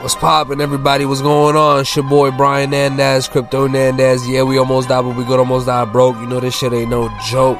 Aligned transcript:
What's 0.00 0.14
poppin', 0.14 0.62
everybody? 0.62 1.04
What's 1.04 1.20
going 1.20 1.56
on? 1.56 1.80
It's 1.80 1.94
your 1.94 2.08
boy 2.08 2.30
Brian 2.30 2.70
Nandez, 2.70 3.28
Crypto 3.28 3.68
Nandez. 3.68 4.26
Yeah, 4.26 4.44
we 4.44 4.56
almost 4.56 4.88
died, 4.88 5.02
but 5.02 5.14
we 5.14 5.24
good 5.24 5.38
almost 5.38 5.66
died 5.66 5.92
broke. 5.92 6.16
You 6.16 6.26
know 6.26 6.40
this 6.40 6.56
shit 6.56 6.72
ain't 6.72 6.88
no 6.88 7.14
joke. 7.26 7.58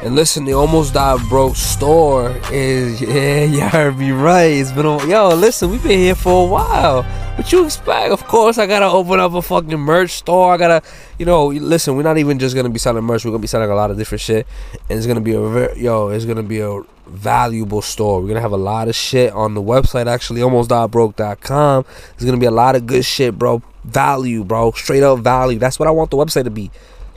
And 0.00 0.14
listen, 0.14 0.44
the 0.44 0.52
almost 0.52 0.94
died 0.94 1.18
broke 1.28 1.56
store 1.56 2.30
is 2.52 3.00
yeah, 3.00 3.42
you 3.42 3.62
heard 3.62 3.98
me 3.98 4.12
right. 4.12 4.52
It's 4.52 4.70
been 4.70 4.86
a, 4.86 5.04
yo, 5.04 5.30
listen, 5.30 5.68
we've 5.68 5.82
been 5.82 5.98
here 5.98 6.14
for 6.14 6.46
a 6.46 6.48
while. 6.48 7.02
What 7.02 7.50
you 7.50 7.64
expect? 7.64 8.12
Of 8.12 8.24
course, 8.28 8.56
I 8.56 8.68
gotta 8.68 8.86
open 8.86 9.18
up 9.18 9.34
a 9.34 9.42
fucking 9.42 9.76
merch 9.76 10.12
store. 10.12 10.54
I 10.54 10.58
gotta, 10.58 10.86
you 11.18 11.26
know, 11.26 11.48
listen. 11.48 11.96
We're 11.96 12.04
not 12.04 12.18
even 12.18 12.38
just 12.38 12.54
gonna 12.54 12.70
be 12.70 12.78
selling 12.78 13.02
merch. 13.02 13.24
We're 13.24 13.32
gonna 13.32 13.40
be 13.40 13.48
selling 13.48 13.68
a 13.68 13.74
lot 13.74 13.90
of 13.90 13.98
different 13.98 14.20
shit, 14.20 14.46
and 14.88 14.96
it's 14.96 15.08
gonna 15.08 15.20
be 15.20 15.32
a 15.32 15.74
yo, 15.74 16.10
it's 16.10 16.24
gonna 16.24 16.44
be 16.44 16.60
a 16.60 16.82
valuable 17.10 17.82
store. 17.82 18.20
We're 18.20 18.28
gonna 18.28 18.40
have 18.40 18.52
a 18.52 18.56
lot 18.56 18.88
of 18.88 18.94
shit 18.94 19.32
on 19.32 19.54
the 19.54 19.62
website. 19.62 20.06
Actually, 20.06 20.42
almost.broke.com. 20.42 21.84
There's 21.84 22.24
gonna 22.24 22.40
be 22.40 22.46
a 22.46 22.50
lot 22.50 22.76
of 22.76 22.86
good 22.86 23.04
shit, 23.04 23.38
bro. 23.38 23.62
Value, 23.84 24.44
bro. 24.44 24.72
Straight 24.72 25.02
up 25.02 25.20
value. 25.20 25.58
That's 25.58 25.78
what 25.78 25.88
I 25.88 25.90
want 25.90 26.10
the 26.10 26.16
website 26.16 26.44
to 26.44 26.50
be 26.50 26.70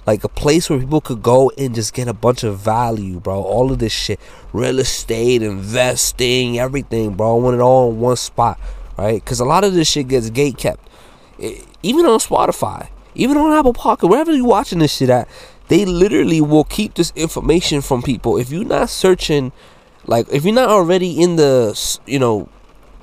like 0.06 0.24
a 0.24 0.30
place 0.30 0.70
where 0.70 0.80
people 0.80 1.02
could 1.02 1.22
go 1.22 1.52
and 1.58 1.74
just 1.74 1.94
get 1.94 2.08
a 2.08 2.14
bunch 2.14 2.44
of 2.44 2.60
value, 2.60 3.20
bro. 3.20 3.42
All 3.42 3.72
of 3.72 3.80
this 3.80 3.94
shit, 3.94 4.20
real 4.52 4.80
estate, 4.80 5.42
investing, 5.42 6.60
everything, 6.60 7.14
bro. 7.14 7.38
I 7.38 7.42
want 7.42 7.56
it 7.56 7.62
all 7.62 7.92
in 7.92 8.00
one 8.00 8.16
spot, 8.16 8.60
right? 8.98 9.24
Because 9.24 9.40
a 9.40 9.46
lot 9.46 9.64
of 9.64 9.74
this 9.74 9.90
shit 9.90 10.08
gets 10.08 10.30
gate 10.30 10.58
kept, 10.58 10.88
even 11.82 12.06
on 12.06 12.20
Spotify, 12.20 12.90
even 13.16 13.38
on 13.38 13.54
Apple 13.54 13.74
Podcast, 13.74 14.10
wherever 14.10 14.34
you're 14.34 14.46
watching 14.46 14.80
this 14.80 14.94
shit 14.96 15.10
at. 15.10 15.28
They 15.70 15.86
literally 15.86 16.42
will 16.42 16.66
keep 16.66 16.96
this 16.96 17.14
information 17.16 17.80
from 17.82 18.02
people 18.02 18.38
if 18.38 18.52
you're 18.52 18.66
not 18.66 18.90
searching, 18.90 19.54
like 20.06 20.28
if 20.32 20.46
you're 20.46 20.54
not 20.54 20.70
already 20.70 21.22
in 21.22 21.36
the, 21.36 22.00
you 22.06 22.20
know, 22.20 22.50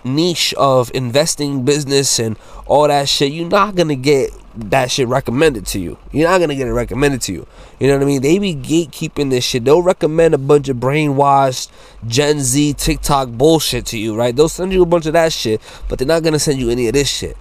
niche 0.05 0.55
of 0.55 0.91
investing 0.95 1.65
business 1.65 2.19
and 2.19 2.37
all 2.67 2.89
that 2.89 3.09
shit, 3.09 3.33
you're 3.33 3.49
not 3.49 3.75
gonna 3.75 3.97
get 3.97 4.31
that 4.55 4.91
shit 4.91 5.07
recommended 5.09 5.67
to 5.67 5.79
you. 5.79 5.99
You're 6.13 6.29
not 6.29 6.41
gonna 6.41 6.55
get 6.55 6.69
it 6.69 6.73
recommended 6.73 7.23
to 7.23 7.33
you. 7.33 7.47
You 7.79 7.89
know 7.89 7.95
what 7.97 8.03
I 8.03 8.07
mean? 8.07 8.23
They 8.23 8.39
be 8.39 8.55
gatekeeping 8.55 9.31
this 9.31 9.45
shit. 9.45 9.65
They'll 9.65 9.83
recommend 9.83 10.35
a 10.35 10.39
bunch 10.39 10.69
of 10.69 10.77
brainwashed 10.79 11.71
Gen 12.07 12.41
Z 12.41 12.75
TikTok 12.75 13.31
bullshit 13.31 13.87
to 13.87 13.99
you, 13.99 14.15
right? 14.15 14.35
They'll 14.35 14.49
send 14.49 14.73
you 14.73 14.83
a 14.83 14.87
bunch 14.87 15.07
of 15.07 15.13
that 15.15 15.33
shit, 15.33 15.61
but 15.89 15.99
they're 15.99 16.09
not 16.09 16.23
gonna 16.23 16.39
send 16.39 16.59
you 16.59 16.71
any 16.71 16.87
of 16.89 16.95
this 16.95 17.09
shit. 17.09 17.37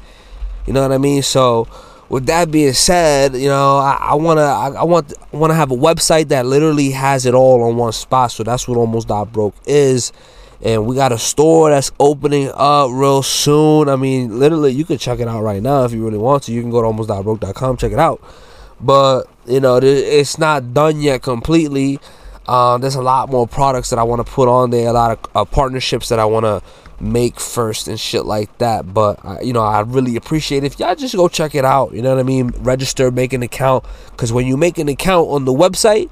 You 0.65 0.73
know 0.73 0.81
what 0.81 0.91
I 0.91 0.97
mean? 0.97 1.23
So 1.23 1.67
with 2.09 2.25
that 2.25 2.51
being 2.51 2.73
said, 2.73 3.35
you 3.35 3.47
know, 3.47 3.77
I, 3.77 3.97
I 4.11 4.15
wanna 4.15 4.41
I, 4.41 4.69
I 4.69 4.83
want 4.83 5.13
I 5.33 5.37
wanna 5.37 5.53
have 5.53 5.71
a 5.71 5.77
website 5.77 6.29
that 6.29 6.45
literally 6.45 6.91
has 6.91 7.25
it 7.25 7.33
all 7.33 7.63
on 7.63 7.77
one 7.77 7.93
spot. 7.93 8.31
So 8.31 8.43
that's 8.43 8.67
what 8.67 8.77
almost 8.77 9.07
dot 9.07 9.31
broke 9.31 9.55
is 9.65 10.11
and 10.61 10.85
we 10.85 10.95
got 10.95 11.11
a 11.11 11.17
store 11.17 11.69
that's 11.69 11.91
opening 11.99 12.51
up 12.53 12.89
real 12.91 13.23
soon. 13.23 13.87
I 13.87 13.95
mean, 13.95 14.39
literally, 14.39 14.73
you 14.73 14.83
can 14.83 14.97
check 14.97 15.19
it 15.19 15.27
out 15.27 15.41
right 15.41 15.61
now 15.61 15.85
if 15.85 15.93
you 15.93 16.03
really 16.03 16.17
want 16.17 16.43
to. 16.43 16.51
You 16.51 16.61
can 16.61 16.71
go 16.71 16.81
to 16.81 16.87
almost.broke.com, 16.87 17.77
check 17.77 17.91
it 17.91 17.99
out. 17.99 18.21
But 18.81 19.23
you 19.45 19.59
know, 19.59 19.77
it's 19.77 20.37
not 20.37 20.73
done 20.73 21.01
yet 21.01 21.21
completely. 21.21 21.99
Uh, 22.47 22.77
there's 22.77 22.95
a 22.95 23.01
lot 23.01 23.29
more 23.29 23.47
products 23.47 23.89
that 23.91 23.99
I 23.99 24.03
want 24.03 24.25
to 24.25 24.31
put 24.31 24.47
on 24.47 24.71
there, 24.71 24.87
a 24.87 24.93
lot 24.93 25.11
of 25.11 25.35
uh, 25.35 25.45
partnerships 25.45 26.09
that 26.09 26.19
I 26.19 26.25
want 26.25 26.45
to 26.45 26.61
make 26.99 27.39
first 27.39 27.87
and 27.87 27.99
shit 27.99 28.25
like 28.25 28.57
that. 28.57 28.93
But 28.93 29.45
you 29.45 29.53
know, 29.53 29.61
I 29.61 29.81
really 29.81 30.15
appreciate 30.15 30.63
if 30.63 30.79
y'all 30.79 30.95
just 30.95 31.15
go 31.15 31.27
check 31.27 31.55
it 31.55 31.65
out. 31.65 31.93
You 31.93 32.01
know 32.01 32.09
what 32.09 32.19
I 32.19 32.23
mean? 32.23 32.49
Register, 32.59 33.11
make 33.11 33.33
an 33.33 33.43
account, 33.43 33.85
because 34.11 34.33
when 34.33 34.47
you 34.47 34.57
make 34.57 34.77
an 34.77 34.89
account 34.89 35.29
on 35.29 35.45
the 35.45 35.53
website 35.53 36.09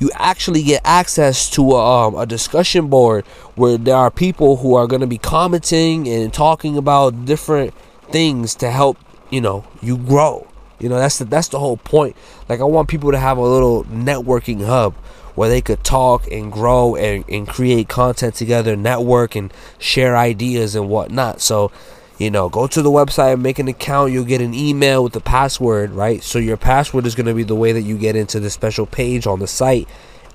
you 0.00 0.10
actually 0.14 0.62
get 0.62 0.80
access 0.84 1.48
to 1.50 1.72
a, 1.72 2.06
um, 2.06 2.14
a 2.16 2.26
discussion 2.26 2.88
board 2.88 3.24
where 3.54 3.78
there 3.78 3.96
are 3.96 4.10
people 4.10 4.56
who 4.56 4.74
are 4.74 4.86
going 4.86 5.00
to 5.00 5.06
be 5.06 5.18
commenting 5.18 6.08
and 6.08 6.32
talking 6.32 6.76
about 6.76 7.24
different 7.24 7.72
things 8.10 8.54
to 8.56 8.70
help 8.70 8.98
you 9.30 9.40
know 9.40 9.64
you 9.80 9.96
grow 9.96 10.46
you 10.78 10.88
know 10.88 10.96
that's 10.96 11.18
the 11.18 11.24
that's 11.24 11.48
the 11.48 11.58
whole 11.58 11.76
point 11.78 12.14
like 12.48 12.60
i 12.60 12.64
want 12.64 12.88
people 12.88 13.10
to 13.10 13.18
have 13.18 13.38
a 13.38 13.42
little 13.42 13.84
networking 13.84 14.64
hub 14.64 14.94
where 15.34 15.48
they 15.48 15.60
could 15.60 15.82
talk 15.84 16.30
and 16.30 16.50
grow 16.52 16.96
and, 16.96 17.24
and 17.28 17.48
create 17.48 17.88
content 17.88 18.34
together 18.34 18.76
network 18.76 19.34
and 19.34 19.52
share 19.78 20.16
ideas 20.16 20.74
and 20.74 20.88
whatnot 20.88 21.40
so 21.40 21.70
you 22.16 22.30
know, 22.30 22.48
go 22.48 22.68
to 22.68 22.80
the 22.80 22.92
website, 22.92 23.40
make 23.40 23.58
an 23.58 23.66
account, 23.66 24.12
you'll 24.12 24.24
get 24.24 24.40
an 24.40 24.54
email 24.54 25.02
with 25.02 25.14
the 25.14 25.20
password, 25.20 25.90
right? 25.90 26.22
So 26.22 26.38
your 26.38 26.56
password 26.56 27.06
is 27.06 27.16
going 27.16 27.26
to 27.26 27.34
be 27.34 27.42
the 27.42 27.56
way 27.56 27.72
that 27.72 27.82
you 27.82 27.98
get 27.98 28.14
into 28.14 28.38
the 28.38 28.50
special 28.50 28.86
page 28.86 29.26
on 29.26 29.40
the 29.40 29.48
site 29.48 29.88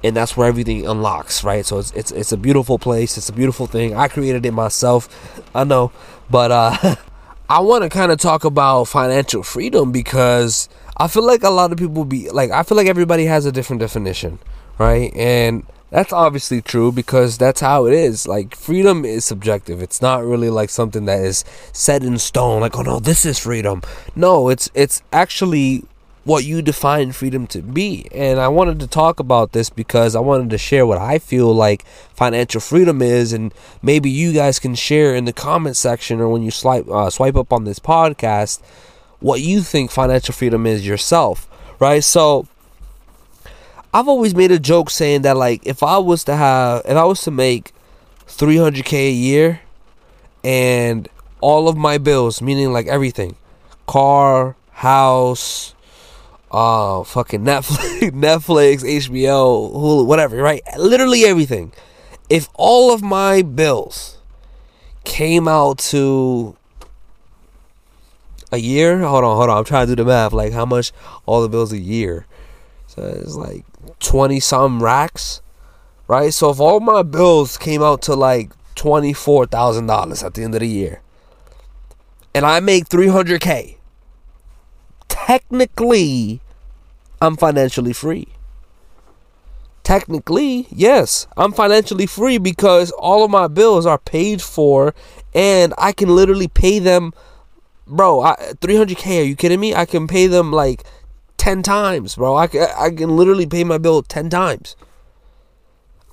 and 0.03 0.15
that's 0.15 0.37
where 0.37 0.47
everything 0.47 0.87
unlocks, 0.87 1.43
right? 1.43 1.65
So 1.65 1.79
it's 1.79 1.91
it's 1.91 2.11
it's 2.11 2.31
a 2.31 2.37
beautiful 2.37 2.79
place, 2.79 3.17
it's 3.17 3.29
a 3.29 3.33
beautiful 3.33 3.67
thing. 3.67 3.95
I 3.95 4.07
created 4.07 4.45
it 4.45 4.51
myself. 4.51 5.09
I 5.53 5.63
know, 5.63 5.91
but 6.29 6.51
uh 6.51 6.95
I 7.49 7.61
want 7.61 7.83
to 7.83 7.89
kind 7.89 8.11
of 8.11 8.19
talk 8.19 8.43
about 8.43 8.83
financial 8.85 9.41
freedom 9.41 9.91
because 9.91 10.69
I 10.97 11.07
feel 11.07 11.25
like 11.25 11.41
a 11.41 11.49
lot 11.49 11.71
of 11.71 11.77
people 11.77 12.05
be 12.05 12.29
like 12.29 12.51
I 12.51 12.63
feel 12.63 12.77
like 12.77 12.87
everybody 12.87 13.25
has 13.25 13.45
a 13.45 13.51
different 13.51 13.81
definition, 13.81 14.39
right? 14.79 15.13
And 15.15 15.65
that's 15.91 16.13
obviously 16.13 16.61
true 16.61 16.91
because 16.91 17.37
that's 17.37 17.61
how 17.61 17.85
it 17.85 17.93
is. 17.93 18.27
Like 18.27 18.55
freedom 18.55 19.05
is 19.05 19.25
subjective. 19.25 19.81
It's 19.81 20.01
not 20.01 20.25
really 20.25 20.49
like 20.49 20.69
something 20.69 21.05
that 21.05 21.19
is 21.19 21.43
set 21.73 22.03
in 22.03 22.17
stone 22.17 22.61
like 22.61 22.77
oh 22.77 22.81
no, 22.81 22.99
this 22.99 23.25
is 23.25 23.37
freedom. 23.37 23.81
No, 24.15 24.49
it's 24.49 24.69
it's 24.73 25.03
actually 25.11 25.83
what 26.25 26.45
you 26.45 26.61
define 26.61 27.11
freedom 27.11 27.47
to 27.47 27.61
be. 27.61 28.07
And 28.13 28.39
I 28.39 28.49
wanted 28.49 28.79
to 28.81 28.87
talk 28.87 29.19
about 29.19 29.51
this 29.51 29.69
because 29.69 30.15
I 30.15 30.19
wanted 30.19 30.51
to 30.51 30.57
share 30.57 30.85
what 30.85 30.99
I 30.99 31.17
feel 31.17 31.51
like 31.53 31.85
financial 32.13 32.61
freedom 32.61 33.01
is 33.01 33.33
and 33.33 33.53
maybe 33.81 34.09
you 34.09 34.31
guys 34.33 34.59
can 34.59 34.75
share 34.75 35.15
in 35.15 35.25
the 35.25 35.33
comment 35.33 35.75
section 35.75 36.19
or 36.19 36.29
when 36.29 36.43
you 36.43 36.51
swipe 36.51 36.87
uh, 36.87 37.09
swipe 37.09 37.35
up 37.35 37.51
on 37.51 37.63
this 37.63 37.79
podcast 37.79 38.61
what 39.19 39.41
you 39.41 39.61
think 39.61 39.91
financial 39.91 40.33
freedom 40.33 40.65
is 40.65 40.87
yourself, 40.87 41.47
right? 41.79 42.03
So 42.03 42.47
I've 43.93 44.07
always 44.07 44.35
made 44.35 44.51
a 44.51 44.59
joke 44.59 44.89
saying 44.89 45.23
that 45.23 45.35
like 45.35 45.65
if 45.65 45.81
I 45.81 45.97
was 45.97 46.23
to 46.25 46.35
have 46.35 46.83
if 46.85 46.95
I 46.95 47.03
was 47.05 47.21
to 47.23 47.31
make 47.31 47.73
300k 48.27 48.93
a 48.93 49.11
year 49.11 49.61
and 50.43 51.07
all 51.41 51.67
of 51.67 51.75
my 51.75 51.97
bills, 51.97 52.41
meaning 52.41 52.71
like 52.71 52.87
everything, 52.87 53.35
car, 53.87 54.55
house, 54.71 55.73
uh 56.51 57.03
fucking 57.03 57.43
Netflix, 57.43 58.11
Netflix, 58.11 58.83
HBO, 58.83 59.73
Hulu, 59.73 60.05
whatever, 60.05 60.37
right? 60.37 60.61
Literally 60.77 61.25
everything. 61.25 61.71
If 62.29 62.47
all 62.53 62.93
of 62.93 63.01
my 63.01 63.41
bills 63.41 64.19
came 65.03 65.47
out 65.47 65.79
to 65.79 66.55
a 68.51 68.57
year, 68.57 68.99
hold 68.99 69.23
on, 69.23 69.35
hold 69.35 69.49
on, 69.49 69.57
I'm 69.57 69.63
trying 69.63 69.87
to 69.87 69.95
do 69.95 70.03
the 70.03 70.07
math. 70.07 70.31
Like 70.31 70.53
how 70.53 70.65
much 70.65 70.91
all 71.25 71.41
the 71.41 71.49
bills 71.49 71.71
a 71.73 71.79
year? 71.79 72.27
So 72.85 73.03
it's 73.03 73.35
like 73.35 73.65
20 73.99 74.39
some 74.39 74.83
racks, 74.83 75.41
right? 76.07 76.33
So 76.33 76.49
if 76.49 76.59
all 76.59 76.79
my 76.79 77.03
bills 77.03 77.57
came 77.57 77.81
out 77.81 78.01
to 78.03 78.15
like 78.15 78.51
$24,000 78.75 80.23
at 80.23 80.33
the 80.33 80.43
end 80.43 80.55
of 80.55 80.61
the 80.61 80.67
year 80.67 81.01
and 82.33 82.45
I 82.45 82.59
make 82.59 82.89
300k, 82.89 83.77
technically 85.07 86.41
I'm 87.21 87.35
financially 87.35 87.93
free. 87.93 88.29
Technically, 89.83 90.67
yes, 90.69 91.25
I'm 91.35 91.51
financially 91.51 92.05
free 92.05 92.37
because 92.37 92.91
all 92.91 93.23
of 93.23 93.31
my 93.31 93.47
bills 93.47 93.85
are 93.85 93.97
paid 93.97 94.41
for 94.41 94.93
and 95.33 95.73
I 95.77 95.93
can 95.93 96.15
literally 96.15 96.47
pay 96.47 96.79
them 96.79 97.13
bro, 97.89 98.21
I, 98.21 98.35
300k, 98.61 99.21
are 99.21 99.23
you 99.23 99.35
kidding 99.35 99.59
me? 99.59 99.73
I 99.73 99.85
can 99.85 100.07
pay 100.07 100.27
them 100.27 100.51
like 100.51 100.83
10 101.39 101.63
times, 101.63 102.15
bro. 102.15 102.35
I, 102.35 102.43
I 102.77 102.91
can 102.91 103.15
literally 103.15 103.47
pay 103.47 103.63
my 103.63 103.77
bill 103.77 104.03
10 104.03 104.29
times. 104.29 104.75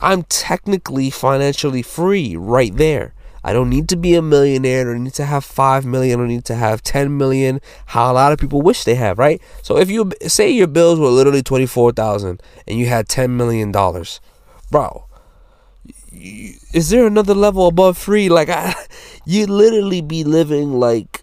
I'm 0.01 0.23
technically 0.25 1.11
financially 1.11 1.83
free 1.83 2.37
right 2.37 2.75
there. 2.75 3.13
I 3.43 3.53
don't 3.53 3.71
need 3.71 3.89
to 3.91 3.97
be 3.97 4.15
a 4.15 4.23
millionaire. 4.23 4.81
I 4.81 4.93
don't 4.93 5.05
need 5.05 5.15
to 5.15 5.25
have 5.25 5.45
5 5.45 5.87
million. 5.87 6.19
I 6.19 6.23
don't 6.23 6.29
need 6.29 6.45
to 6.47 6.57
have 6.57 6.83
10 6.83 7.17
million. 7.17 7.61
How 7.87 8.11
a 8.11 8.15
lot 8.15 8.33
of 8.33 8.41
people 8.41 8.61
wish 8.61 8.85
they 8.85 8.97
have, 8.97 9.19
right? 9.19 9.41
So 9.63 9.79
if 9.79 9.89
you 9.89 10.11
say 10.27 10.51
your 10.51 10.67
bills 10.67 10.99
were 10.99 11.09
literally 11.09 11.43
24,000 11.43 12.43
and 12.67 12.79
you 12.79 12.87
had 12.87 13.09
10 13.09 13.37
million 13.37 13.71
dollars, 13.71 14.21
bro, 14.71 15.07
is 16.13 16.91
there 16.91 17.07
another 17.07 17.35
level 17.35 17.69
above 17.69 17.97
free? 17.97 18.29
Like 18.29 18.49
I, 18.49 18.75
you'd 19.25 19.51
literally 19.51 20.01
be 20.01 20.25
living 20.25 20.73
like 20.73 21.16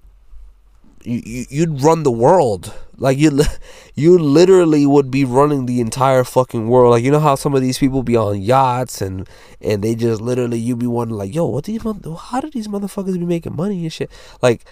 you, 1.06 1.46
you'd 1.50 1.82
run 1.82 2.04
the 2.04 2.12
world. 2.12 2.74
Like 2.98 3.18
you, 3.18 3.42
you 3.96 4.18
literally 4.18 4.86
would 4.86 5.12
be 5.12 5.26
running 5.26 5.66
the 5.66 5.82
entire 5.82 6.24
fucking 6.24 6.68
world. 6.68 6.92
Like 6.92 7.04
you 7.04 7.12
know 7.12 7.20
how 7.20 7.36
some 7.36 7.54
of 7.54 7.62
these 7.62 7.78
people 7.78 8.04
be 8.04 8.16
on 8.16 8.42
yachts 8.42 9.02
and 9.02 9.28
and 9.62 9.84
they 9.84 9.96
just 9.96 10.22
literally 10.22 10.60
you 10.60 10.76
be 10.76 10.88
wondering 10.88 11.18
like, 11.18 11.36
yo, 11.36 11.46
what 11.46 11.66
these 11.66 11.82
how 11.84 12.40
do 12.42 12.50
these 12.50 12.68
motherfuckers 12.68 13.14
be 13.14 13.26
making 13.26 13.56
money 13.56 13.84
and 13.84 13.94
shit? 13.94 14.12
Like 14.42 14.64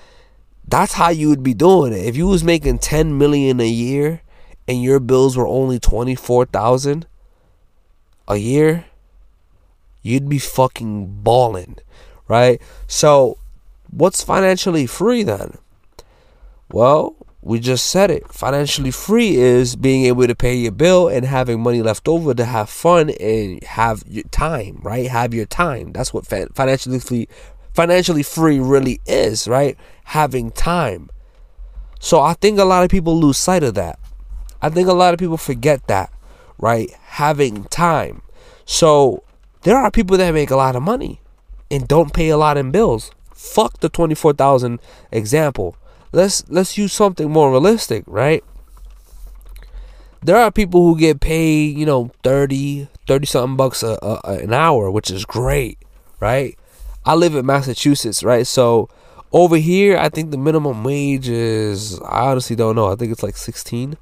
that's 0.68 0.94
how 0.94 1.10
you 1.10 1.30
would 1.30 1.44
be 1.44 1.54
doing 1.54 1.94
it. 1.94 2.06
If 2.06 2.16
you 2.16 2.28
was 2.28 2.44
making 2.44 2.80
ten 2.80 3.18
million 3.18 3.60
a 3.60 3.68
year 3.68 4.22
and 4.68 4.81
your 4.81 5.00
bills 5.00 5.38
were 5.38 5.48
only 5.48 5.80
twenty 5.80 6.16
four 6.16 6.45
thousand 6.45 7.07
a 8.28 8.38
year, 8.38 8.86
you'd 10.01 10.30
be 10.30 10.39
fucking 10.39 11.22
balling, 11.24 11.78
right? 12.28 12.62
So 12.88 13.38
what's 13.89 14.24
financially 14.24 14.88
free 14.88 15.24
then? 15.24 15.57
Well, 16.73 17.15
we 17.41 17.59
just 17.59 17.88
said 17.88 18.12
it. 18.12 18.31
Financially 18.31 18.91
free 18.91 19.35
is 19.35 19.75
being 19.75 20.06
able 20.06 20.27
to 20.27 20.35
pay 20.35 20.56
your 20.56 20.71
bill 20.71 21.07
and 21.07 21.25
having 21.25 21.62
money 21.62 21.81
left 21.81 22.07
over 22.07 22.33
to 22.33 22.45
have 22.45 22.69
fun 22.69 23.09
and 23.09 23.63
have 23.63 24.03
your 24.07 24.23
time, 24.25 24.79
right? 24.83 25.09
Have 25.09 25.33
your 25.33 25.47
time. 25.47 25.91
That's 25.91 26.13
what 26.13 26.25
financially 26.25 27.00
free 27.00 27.27
financially 27.73 28.23
free 28.23 28.59
really 28.59 29.00
is, 29.06 29.47
right? 29.47 29.77
Having 30.06 30.51
time. 30.51 31.09
So 32.00 32.21
I 32.21 32.33
think 32.33 32.59
a 32.59 32.65
lot 32.65 32.83
of 32.83 32.89
people 32.89 33.19
lose 33.19 33.38
sight 33.38 33.63
of 33.63 33.73
that. 33.75 34.00
I 34.62 34.69
think 34.69 34.88
a 34.88 34.94
lot 34.94 35.13
of 35.13 35.19
people 35.19 35.38
forget 35.38 35.88
that, 35.88 36.12
right? 36.57 36.91
Having 37.03 37.65
time. 37.65 38.21
So 38.65 39.23
there 39.63 39.77
are 39.77 39.89
people 39.89 40.18
that 40.18 40.33
make 40.33 40.51
a 40.51 40.56
lot 40.56 40.75
of 40.75 40.83
money 40.83 41.21
and 41.69 41.88
don't 41.88 42.13
pay 42.13 42.29
a 42.29 42.38
lot 42.38 42.57
in 42.57 42.71
bills. 42.71 43.12
Fuck 43.33 43.79
the 43.79 43.89
24,000 43.89 44.79
example. 45.12 45.75
Let's 46.12 46.44
let's 46.50 46.78
use 46.78 46.94
something 46.94 47.31
more 47.31 47.52
realistic, 47.52 48.04
right? 48.08 48.44
There 50.24 50.38
are 50.38 50.52
people 50.52 50.86
who 50.86 51.00
get 51.00 51.19
paid, 51.19 51.78
you 51.78 51.86
know, 51.86 52.12
30, 52.24 52.88
30 53.08 53.25
something 53.25 53.58
bucks 53.58 53.81
a, 53.81 53.98
a, 54.04 54.19
an 54.44 54.54
hour, 54.54 54.92
which 54.92 55.10
is 55.10 55.25
great, 55.25 55.80
right? 56.19 56.58
I 57.04 57.16
live 57.16 57.34
in 57.34 57.46
Massachusetts, 57.46 58.24
right? 58.24 58.46
So 58.46 58.88
over 59.31 59.58
here, 59.58 59.98
I 59.98 60.10
think 60.10 60.30
the 60.30 60.38
minimum 60.38 60.84
wage 60.84 61.28
is 61.28 62.00
I 62.02 62.28
honestly 62.28 62.56
don't 62.56 62.75
know. 62.75 62.92
I 62.92 62.96
think 62.96 63.12
it's 63.12 63.24
like 63.24 63.38
16, 63.38 63.98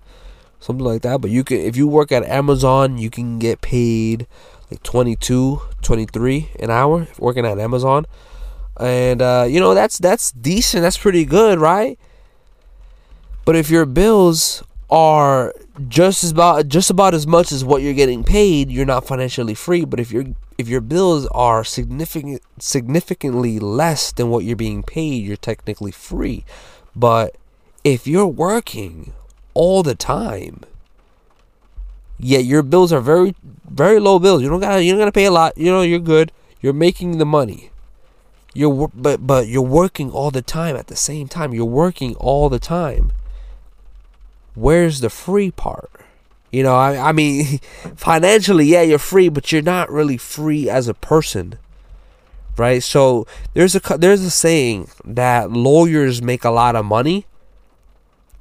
something 0.60 0.86
like 0.86 1.04
that. 1.04 1.22
But 1.22 1.30
you 1.32 1.44
can 1.44 1.58
if 1.58 1.78
you 1.78 1.88
work 1.88 2.12
at 2.12 2.24
Amazon, 2.24 2.98
you 2.98 3.10
can 3.10 3.40
get 3.40 3.62
paid 3.62 4.28
like 4.70 4.84
22, 4.84 5.62
23 5.82 6.50
an 6.60 6.70
hour 6.70 7.08
working 7.18 7.46
at 7.46 7.60
Amazon. 7.60 8.06
And 8.80 9.22
uh, 9.22 9.46
you 9.48 9.60
know, 9.60 9.74
that's 9.74 9.98
that's 9.98 10.32
decent. 10.32 10.82
That's 10.82 10.98
pretty 10.98 11.26
good, 11.26 11.60
right? 11.60 12.00
But 13.46 13.56
if 13.56 13.70
your 13.70 13.86
bills 13.86 14.64
are 14.90 15.54
just 15.88 16.24
as 16.24 16.32
about 16.32 16.68
just 16.68 16.90
about 16.90 17.14
as 17.14 17.28
much 17.28 17.52
as 17.52 17.64
what 17.66 17.82
you're 17.82 17.94
getting 17.94 18.24
paid, 18.24 18.72
you're 18.72 18.86
not 18.86 19.06
financially 19.06 19.54
free. 19.54 19.86
But 19.86 20.00
if 20.00 20.12
you're 20.12 20.26
if 20.58 20.68
your 20.68 20.82
bills 20.82 21.28
are 21.28 21.64
significant 21.64 22.42
significantly 22.60 23.60
less 23.60 24.12
than 24.12 24.30
what 24.30 24.44
you're 24.46 24.56
being 24.56 24.84
paid, 24.84 25.24
you're 25.26 25.38
technically 25.38 25.92
free. 25.92 26.46
But 26.96 27.36
if 27.84 28.08
you're 28.08 28.28
working 28.28 29.14
all 29.54 29.84
the 29.84 29.96
time, 29.96 30.62
yet 32.18 32.46
your 32.46 32.64
bills 32.64 32.94
are 32.94 33.02
very 33.02 33.36
very 33.70 34.00
low 34.00 34.20
bills, 34.20 34.42
you 34.42 34.50
don't 34.50 34.60
got 34.60 34.78
you 34.78 34.92
don't 34.92 35.00
gotta 35.00 35.12
pay 35.12 35.26
a 35.26 35.32
lot. 35.32 35.58
You 35.58 35.72
know 35.72 35.82
you're 35.82 36.00
good. 36.00 36.32
You're 36.62 36.74
making 36.74 37.18
the 37.18 37.26
money. 37.26 37.72
You're 38.54 38.90
but 38.94 39.26
but 39.26 39.48
you're 39.48 39.62
working 39.62 40.12
all 40.12 40.32
the 40.32 40.42
time 40.42 40.76
at 40.76 40.88
the 40.88 40.96
same 40.96 41.28
time. 41.28 41.54
You're 41.54 41.66
working 41.66 42.16
all 42.16 42.50
the 42.50 42.60
time. 42.60 43.12
Where's 44.56 45.00
the 45.00 45.10
free 45.10 45.52
part? 45.52 45.92
You 46.52 46.64
know, 46.64 46.76
I, 46.76 47.10
I 47.10 47.12
mean, 47.12 47.60
financially, 47.96 48.66
yeah, 48.66 48.82
you're 48.82 49.00
free, 49.00 49.30
but 49.30 49.52
you're 49.52 49.62
not 49.62 49.92
really 49.92 50.18
free 50.18 50.70
as 50.70 50.88
a 50.88 50.94
person, 50.94 51.60
right? 52.58 52.82
So 52.82 53.28
there's 53.54 53.76
a 53.76 53.98
there's 53.98 54.22
a 54.22 54.32
saying 54.32 54.90
that 55.06 55.52
lawyers 55.52 56.22
make 56.22 56.44
a 56.44 56.50
lot 56.50 56.76
of 56.76 56.86
money, 56.86 57.28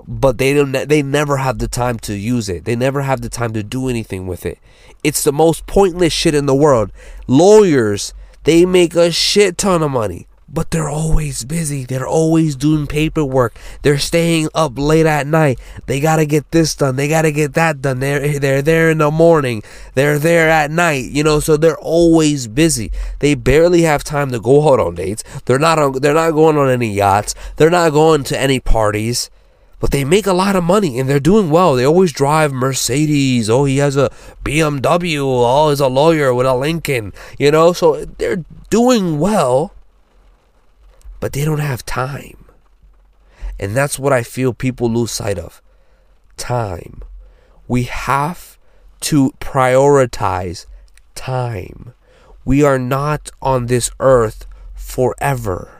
but 0.06 0.38
they 0.38 0.54
don't 0.54 0.72
they 0.72 1.02
never 1.02 1.36
have 1.36 1.58
the 1.58 1.68
time 1.68 1.98
to 2.00 2.14
use 2.14 2.48
it. 2.48 2.64
They 2.64 2.76
never 2.76 3.02
have 3.02 3.20
the 3.20 3.28
time 3.28 3.52
to 3.52 3.62
do 3.62 3.88
anything 3.88 4.26
with 4.26 4.46
it. 4.46 4.58
It's 5.04 5.22
the 5.22 5.32
most 5.32 5.66
pointless 5.66 6.12
shit 6.12 6.34
in 6.34 6.46
the 6.46 6.54
world. 6.54 6.90
Lawyers, 7.26 8.14
they 8.48 8.64
make 8.64 8.94
a 8.94 9.12
shit 9.12 9.58
ton 9.58 9.82
of 9.82 9.90
money, 9.90 10.26
but 10.48 10.70
they're 10.70 10.88
always 10.88 11.44
busy. 11.44 11.84
They're 11.84 12.08
always 12.08 12.56
doing 12.56 12.86
paperwork. 12.86 13.54
They're 13.82 13.98
staying 13.98 14.48
up 14.54 14.78
late 14.78 15.04
at 15.04 15.26
night. 15.26 15.60
They 15.84 16.00
gotta 16.00 16.24
get 16.24 16.50
this 16.50 16.74
done. 16.74 16.96
They 16.96 17.08
gotta 17.08 17.30
get 17.30 17.52
that 17.52 17.82
done. 17.82 18.00
They're 18.00 18.38
they're 18.38 18.62
there 18.62 18.90
in 18.90 18.96
the 18.96 19.10
morning. 19.10 19.62
They're 19.92 20.18
there 20.18 20.48
at 20.48 20.70
night. 20.70 21.10
You 21.10 21.24
know, 21.24 21.40
so 21.40 21.58
they're 21.58 21.76
always 21.76 22.48
busy. 22.48 22.90
They 23.18 23.34
barely 23.34 23.82
have 23.82 24.02
time 24.02 24.30
to 24.30 24.40
go 24.40 24.72
out 24.72 24.80
on 24.80 24.94
dates. 24.94 25.22
They're 25.44 25.58
not 25.58 25.78
on, 25.78 26.00
they're 26.00 26.14
not 26.14 26.30
going 26.30 26.56
on 26.56 26.70
any 26.70 26.90
yachts. 26.90 27.34
They're 27.56 27.68
not 27.68 27.92
going 27.92 28.24
to 28.24 28.40
any 28.40 28.60
parties. 28.60 29.28
But 29.80 29.92
they 29.92 30.04
make 30.04 30.26
a 30.26 30.32
lot 30.32 30.56
of 30.56 30.64
money 30.64 30.98
and 30.98 31.08
they're 31.08 31.20
doing 31.20 31.50
well. 31.50 31.74
They 31.74 31.84
always 31.84 32.12
drive 32.12 32.52
Mercedes. 32.52 33.48
Oh, 33.48 33.64
he 33.64 33.78
has 33.78 33.96
a 33.96 34.10
BMW. 34.44 35.20
Oh, 35.20 35.70
he's 35.70 35.80
a 35.80 35.86
lawyer 35.86 36.34
with 36.34 36.46
a 36.46 36.54
Lincoln. 36.54 37.12
You 37.38 37.52
know, 37.52 37.72
so 37.72 38.04
they're 38.04 38.44
doing 38.70 39.18
well 39.20 39.72
but 41.20 41.32
they 41.32 41.44
don't 41.44 41.58
have 41.58 41.84
time. 41.84 42.44
And 43.58 43.76
that's 43.76 43.98
what 43.98 44.12
I 44.12 44.22
feel 44.22 44.52
people 44.52 44.90
lose 44.90 45.10
sight 45.10 45.38
of 45.38 45.60
time. 46.36 47.02
We 47.66 47.84
have 47.84 48.58
to 49.00 49.32
prioritize 49.40 50.66
time. 51.14 51.92
We 52.44 52.62
are 52.62 52.78
not 52.78 53.30
on 53.42 53.66
this 53.66 53.90
earth 53.98 54.46
forever. 54.74 55.77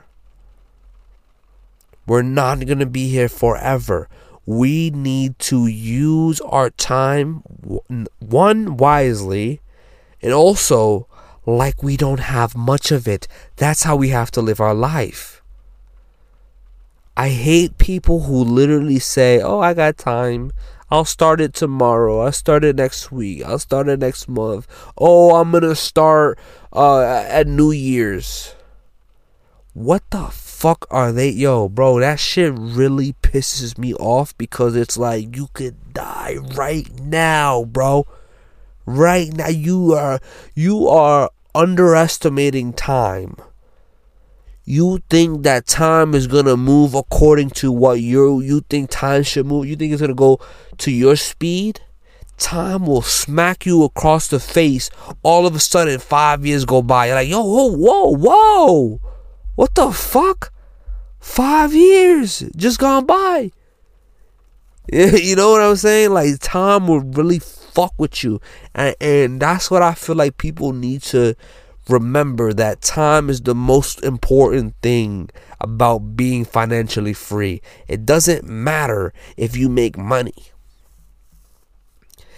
We're 2.08 2.22
not 2.22 2.64
going 2.64 2.78
to 2.78 2.86
be 2.86 3.10
here 3.10 3.28
forever. 3.28 4.08
We 4.46 4.88
need 4.88 5.38
to 5.40 5.66
use 5.66 6.40
our 6.40 6.70
time, 6.70 7.42
one, 8.18 8.78
wisely, 8.78 9.60
and 10.22 10.32
also 10.32 11.06
like 11.44 11.82
we 11.82 11.98
don't 11.98 12.20
have 12.20 12.56
much 12.56 12.90
of 12.90 13.06
it. 13.06 13.28
That's 13.56 13.82
how 13.82 13.94
we 13.94 14.08
have 14.08 14.30
to 14.32 14.40
live 14.40 14.58
our 14.58 14.72
life. 14.72 15.42
I 17.14 17.28
hate 17.28 17.76
people 17.76 18.22
who 18.22 18.42
literally 18.42 19.00
say, 19.00 19.42
Oh, 19.42 19.60
I 19.60 19.74
got 19.74 19.98
time. 19.98 20.52
I'll 20.90 21.04
start 21.04 21.42
it 21.42 21.52
tomorrow. 21.52 22.20
I'll 22.20 22.32
start 22.32 22.64
it 22.64 22.76
next 22.76 23.12
week. 23.12 23.44
I'll 23.44 23.58
start 23.58 23.86
it 23.88 24.00
next 24.00 24.28
month. 24.28 24.66
Oh, 24.96 25.34
I'm 25.34 25.50
going 25.50 25.62
to 25.62 25.76
start 25.76 26.38
uh, 26.72 27.02
at 27.02 27.46
New 27.46 27.70
Year's. 27.70 28.54
What 29.74 30.08
the 30.10 30.28
fuck 30.58 30.86
are 30.90 31.12
they? 31.12 31.28
Yo, 31.28 31.68
bro, 31.68 32.00
that 32.00 32.18
shit 32.18 32.52
really 32.52 33.12
pisses 33.22 33.78
me 33.78 33.94
off 33.94 34.36
because 34.36 34.74
it's 34.74 34.96
like 34.96 35.36
you 35.36 35.48
could 35.52 35.94
die 35.94 36.36
right 36.56 36.90
now, 37.00 37.62
bro. 37.62 38.08
Right 38.84 39.32
now 39.32 39.48
you 39.48 39.92
are 39.92 40.18
you 40.56 40.88
are 40.88 41.30
underestimating 41.54 42.72
time. 42.72 43.36
You 44.64 44.98
think 45.08 45.44
that 45.44 45.68
time 45.68 46.12
is 46.12 46.26
gonna 46.26 46.56
move 46.56 46.92
according 46.92 47.50
to 47.50 47.70
what 47.70 48.00
you 48.00 48.40
you 48.40 48.62
think 48.68 48.90
time 48.90 49.22
should 49.22 49.46
move. 49.46 49.66
You 49.66 49.76
think 49.76 49.92
it's 49.92 50.00
gonna 50.00 50.12
go 50.12 50.40
to 50.78 50.90
your 50.90 51.14
speed. 51.14 51.82
Time 52.36 52.84
will 52.84 53.02
smack 53.02 53.64
you 53.64 53.84
across 53.84 54.26
the 54.26 54.40
face. 54.40 54.90
All 55.22 55.46
of 55.46 55.54
a 55.54 55.60
sudden, 55.60 56.00
five 56.00 56.44
years 56.44 56.64
go 56.64 56.82
by. 56.82 57.06
You're 57.06 57.14
like, 57.14 57.28
yo, 57.28 57.42
whoa, 57.42 57.76
whoa, 57.76 58.16
whoa, 58.16 59.00
what 59.58 59.74
the 59.74 59.90
fuck? 59.90 60.52
Five 61.18 61.74
years 61.74 62.44
just 62.56 62.78
gone 62.78 63.06
by. 63.06 63.50
You 64.92 65.34
know 65.34 65.50
what 65.50 65.60
I'm 65.60 65.74
saying? 65.74 66.10
Like 66.12 66.38
time 66.38 66.86
will 66.86 67.00
really 67.00 67.40
fuck 67.40 67.92
with 67.98 68.22
you. 68.22 68.40
And, 68.72 68.94
and 69.00 69.42
that's 69.42 69.68
what 69.68 69.82
I 69.82 69.94
feel 69.94 70.14
like 70.14 70.38
people 70.38 70.72
need 70.72 71.02
to 71.10 71.34
remember 71.88 72.52
that 72.52 72.82
time 72.82 73.28
is 73.28 73.40
the 73.40 73.54
most 73.54 74.04
important 74.04 74.76
thing 74.80 75.28
about 75.60 76.16
being 76.16 76.44
financially 76.44 77.12
free. 77.12 77.60
It 77.88 78.06
doesn't 78.06 78.44
matter 78.44 79.12
if 79.36 79.56
you 79.56 79.68
make 79.68 79.98
money. 79.98 80.52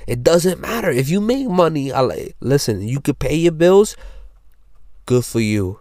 It 0.07 0.23
doesn't 0.25 0.59
matter 0.59 0.91
if 0.91 1.11
you 1.11 1.21
make 1.21 1.49
money. 1.49 1.93
I 1.93 2.01
like, 2.01 2.35
listen, 2.41 2.81
you 2.81 2.99
could 2.99 3.19
pay 3.19 3.37
your 3.37 3.53
bills. 3.53 3.95
Good 5.05 5.27
for 5.27 5.41
you. 5.41 5.81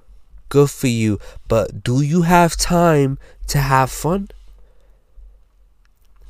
Good 0.49 0.69
for 0.69 0.87
you. 0.87 1.19
But 1.47 1.83
do 1.83 2.01
you 2.01 2.23
have 2.23 2.57
time 2.57 3.17
to 3.47 3.59
have 3.59 3.91
fun? 3.91 4.29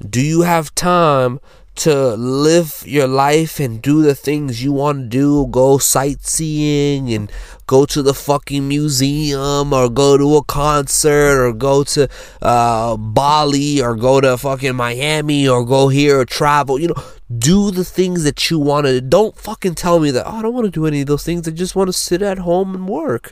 Do 0.07 0.21
you 0.21 0.41
have 0.41 0.73
time 0.75 1.39
to 1.79 2.13
live 2.15 2.83
your 2.85 3.07
life 3.07 3.57
and 3.57 3.81
do 3.81 4.01
the 4.01 4.13
things 4.13 4.61
you 4.61 4.73
want 4.73 4.99
to 4.99 5.07
do, 5.07 5.47
go 5.47 5.77
sightseeing 5.77 7.13
and 7.13 7.31
go 7.67 7.85
to 7.85 8.01
the 8.01 8.13
fucking 8.13 8.67
museum 8.67 9.71
or 9.71 9.87
go 9.87 10.17
to 10.17 10.35
a 10.35 10.43
concert 10.43 11.41
or 11.41 11.53
go 11.53 11.85
to 11.85 12.09
uh, 12.41 12.97
Bali 12.97 13.81
or 13.81 13.95
go 13.95 14.19
to 14.19 14.37
fucking 14.37 14.75
Miami 14.75 15.47
or 15.47 15.63
go 15.63 15.87
here 15.87 16.19
or 16.19 16.25
travel, 16.25 16.77
you 16.77 16.89
know, 16.89 17.03
do 17.37 17.71
the 17.71 17.85
things 17.85 18.25
that 18.25 18.49
you 18.49 18.59
want 18.59 18.85
to. 18.85 18.99
Don't 18.99 19.37
fucking 19.37 19.75
tell 19.75 20.01
me 20.01 20.11
that, 20.11 20.27
oh, 20.27 20.37
I 20.37 20.41
don't 20.41 20.53
want 20.53 20.65
to 20.65 20.71
do 20.71 20.85
any 20.85 21.01
of 21.01 21.07
those 21.07 21.23
things. 21.23 21.47
I 21.47 21.51
just 21.51 21.77
want 21.77 21.87
to 21.87 21.93
sit 21.93 22.21
at 22.21 22.39
home 22.39 22.75
and 22.75 22.89
work. 22.89 23.31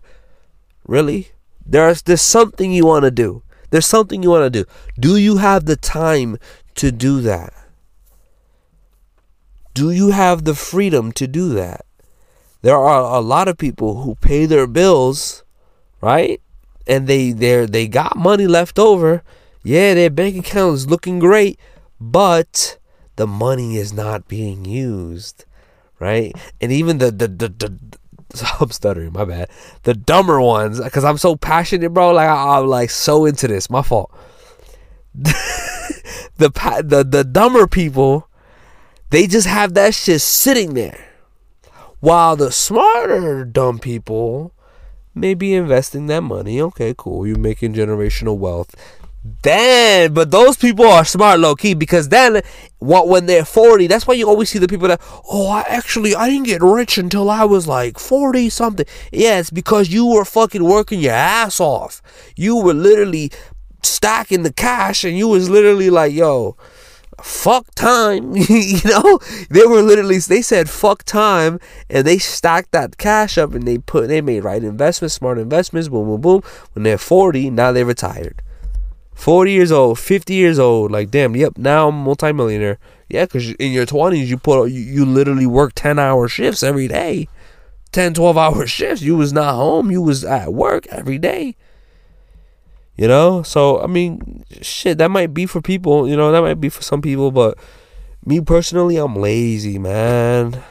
Really? 0.88 1.29
There's, 1.65 2.01
there's 2.01 2.22
something 2.22 2.72
you 2.72 2.86
want 2.86 3.03
to 3.03 3.12
do. 3.12 3.44
There's 3.70 3.86
something 3.86 4.24
you 4.24 4.29
want 4.29 4.51
to 4.51 4.63
do. 4.63 4.70
Do 5.00 5.17
you 5.17 5.38
have 5.38 5.65
the 5.65 5.75
time 5.75 6.38
to 6.75 6.91
do 6.91 7.22
that? 7.22 7.53
Do 9.74 9.91
you 9.91 10.10
have 10.10 10.46
the 10.46 10.56
freedom 10.56 11.12
to 11.13 11.27
do 11.27 11.50
that? 11.50 11.86
There 12.62 12.77
are 12.77 13.15
a 13.15 13.20
lot 13.20 13.48
of 13.48 13.58
people 13.58 14.01
who 14.01 14.15
pay 14.15 14.46
their 14.46 14.65
bills, 14.65 15.44
right? 16.01 16.41
and 16.88 17.06
they 17.08 17.32
they 17.32 17.65
they 17.65 17.88
got 17.88 18.15
money 18.15 18.48
left 18.48 18.79
over. 18.79 19.22
Yeah, 19.63 19.94
their 19.94 20.10
bank 20.10 20.38
account 20.38 20.75
is 20.75 20.89
looking 20.89 21.20
great, 21.20 21.60
but 22.00 22.77
the 23.17 23.27
money 23.27 23.75
is 23.75 23.91
not 23.91 24.27
being 24.27 24.63
used, 24.63 25.46
right? 26.00 26.34
And 26.62 26.72
even 26.72 26.98
the 26.98 27.12
the 27.12 27.27
the, 27.27 27.50
the 27.50 27.77
I'm 28.60 28.72
stuttering, 28.72 29.13
my 29.13 29.25
bad. 29.25 29.50
The 29.84 29.93
dumber 29.93 30.41
ones, 30.41 30.79
because 30.79 31.03
I'm 31.03 31.17
so 31.17 31.36
passionate, 31.36 31.93
bro. 31.93 32.12
Like 32.12 32.29
I, 32.29 32.60
am 32.60 32.67
like 32.67 32.89
so 32.89 33.25
into 33.25 33.48
this. 33.48 33.69
My 33.69 33.81
fault. 33.81 34.12
the 35.13 35.34
the 36.38 37.05
the 37.07 37.24
dumber 37.24 37.67
people, 37.67 38.29
they 39.10 39.27
just 39.27 39.48
have 39.48 39.74
that 39.74 39.96
shit 39.96 40.22
sitting 40.22 40.74
there, 40.74 41.10
while 42.00 42.36
the 42.36 42.51
smarter 42.51 43.46
dumb 43.46 43.79
people 43.79 44.53
may 45.15 45.34
be 45.34 45.53
investing 45.53 46.07
that 46.07 46.22
money. 46.22 46.62
Okay, 46.62 46.93
cool. 46.96 47.25
You're 47.25 47.39
making 47.39 47.74
generational 47.74 48.38
wealth. 48.38 48.75
Then, 49.41 50.13
but 50.13 50.31
those 50.31 50.57
people 50.57 50.86
are 50.86 51.03
smart, 51.03 51.39
low 51.39 51.55
key, 51.55 51.74
because 51.74 52.10
then, 52.10 52.41
what 52.79 53.07
when 53.07 53.25
they're 53.25 53.46
forty, 53.46 53.88
that's 53.88 54.07
why 54.07 54.13
you 54.13 54.27
always 54.27 54.50
see 54.50 54.60
the 54.60 54.67
people 54.67 54.88
that, 54.88 55.01
oh, 55.29 55.48
I 55.48 55.62
actually 55.67 56.15
I 56.15 56.29
didn't 56.29 56.46
get 56.46 56.62
rich 56.62 56.98
until 56.98 57.29
I 57.29 57.43
was 57.43 57.67
like 57.67 58.00
forty 58.00 58.50
something. 58.50 58.86
Yeah, 59.12 59.39
it's 59.39 59.50
because 59.50 59.89
you 59.89 60.05
were 60.05 60.25
fucking 60.25 60.63
working 60.63 61.00
your 61.00 61.13
ass 61.13 61.60
off. 61.60 62.01
You 62.36 62.57
were 62.57 62.74
literally 62.74 63.31
stacking 63.84 64.43
the 64.43 64.53
cash, 64.53 65.03
and 65.03 65.17
you 65.17 65.27
was 65.27 65.50
literally 65.50 65.89
like, 65.89 66.13
yo, 66.13 66.55
fuck 67.22 67.74
time 67.74 68.36
you 68.50 68.79
know 68.86 69.19
they 69.50 69.65
were 69.65 69.81
literally 69.81 70.19
they 70.19 70.41
said 70.41 70.69
fuck 70.69 71.03
time 71.03 71.60
and 71.89 72.05
they 72.05 72.19
stacked 72.19 72.72
that 72.72 72.98
cash 72.98 73.39
up 73.39 73.55
and 73.55 73.67
they 73.67 73.79
put 73.79 74.07
they 74.07 74.22
made 74.22 74.43
right 74.43 74.63
investments 74.63 75.15
smart 75.15 75.39
investments 75.39 75.89
boom 75.89 76.05
boom 76.05 76.22
boom 76.22 76.41
when 76.74 76.84
they're 76.84 76.98
40 76.98 77.50
now 77.50 77.72
they're 77.72 77.86
retired 77.86 78.43
40 79.17 79.51
years 79.51 79.71
old 79.71 80.00
50 80.00 80.33
years 80.33 80.59
old 80.59 80.91
like 80.91 81.12
damn 81.12 81.36
yep 81.36 81.57
now 81.57 81.89
i'm 81.89 82.03
multimillionaire 82.03 82.77
yeah 83.09 83.25
because 83.25 83.51
in 83.55 83.71
your 83.71 83.86
20s 83.86 84.27
you 84.27 84.38
put 84.38 84.65
you, 84.67 84.79
you 84.79 85.05
literally 85.05 85.45
work 85.45 85.74
10 85.75 86.00
hour 86.00 86.27
shifts 86.27 86.63
every 86.63 86.88
day 86.88 87.27
10 87.91 88.13
12 88.13 88.38
hour 88.45 88.65
shifts 88.65 89.01
you 89.01 89.17
was 89.17 89.33
not 89.33 89.55
home 89.55 89.91
you 89.91 90.01
was 90.01 90.24
at 90.24 90.53
work 90.53 90.88
every 90.88 91.17
day 91.17 91.55
you 92.97 93.07
know? 93.07 93.43
So, 93.43 93.81
I 93.81 93.88
mean, 93.88 94.43
shit, 94.62 94.97
that 94.97 95.12
might 95.12 95.33
be 95.33 95.45
for 95.45 95.62
people, 95.62 96.09
you 96.09 96.17
know, 96.17 96.31
that 96.31 96.41
might 96.41 96.59
be 96.59 96.69
for 96.69 96.81
some 96.81 97.01
people, 97.01 97.31
but 97.31 97.57
me 98.25 98.41
personally, 98.41 98.97
I'm 98.97 99.15
lazy, 99.15 99.77
man. 99.77 100.62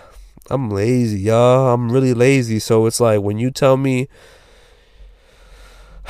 I'm 0.50 0.68
lazy, 0.70 1.20
y'all. 1.20 1.72
I'm 1.72 1.90
really 1.90 2.14
lazy. 2.14 2.58
So 2.58 2.86
it's 2.86 3.00
like 3.00 3.20
when 3.20 3.38
you 3.38 3.50
tell 3.50 3.76
me, 3.76 4.08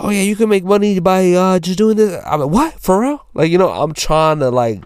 oh 0.00 0.10
yeah, 0.10 0.22
you 0.22 0.36
can 0.36 0.48
make 0.48 0.64
money 0.64 1.00
by 1.00 1.32
uh, 1.32 1.58
just 1.58 1.78
doing 1.78 1.96
this. 1.96 2.22
I'm 2.24 2.40
like, 2.40 2.50
what? 2.50 2.80
For 2.80 3.00
real? 3.00 3.26
Like, 3.34 3.50
you 3.50 3.58
know, 3.58 3.70
I'm 3.70 3.92
trying 3.92 4.38
to 4.40 4.50
like 4.50 4.84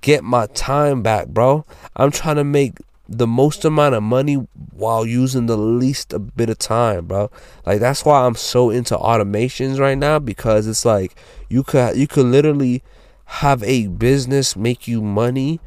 get 0.00 0.24
my 0.24 0.46
time 0.46 1.02
back, 1.02 1.28
bro. 1.28 1.64
I'm 1.96 2.10
trying 2.10 2.36
to 2.36 2.44
make 2.44 2.78
the 3.08 3.26
most 3.26 3.64
amount 3.64 3.94
of 3.94 4.02
money 4.02 4.34
while 4.72 5.04
using 5.04 5.46
the 5.46 5.56
least 5.56 6.12
a 6.12 6.18
bit 6.18 6.48
of 6.48 6.58
time, 6.58 7.06
bro. 7.06 7.30
Like 7.66 7.80
that's 7.80 8.04
why 8.04 8.24
I'm 8.24 8.34
so 8.34 8.70
into 8.70 8.96
automations 8.96 9.78
right 9.78 9.98
now 9.98 10.18
because 10.18 10.66
it's 10.66 10.84
like 10.84 11.14
you 11.48 11.62
could 11.62 11.96
you 11.96 12.06
could 12.06 12.26
literally 12.26 12.82
have 13.26 13.62
a 13.62 13.88
business 13.88 14.56
make 14.56 14.86
you 14.86 15.00
money 15.00 15.60